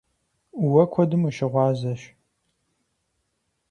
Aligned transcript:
Уэ 0.69 0.83
куэдым 0.91 1.21
ущыгъуазэщ. 1.27 2.01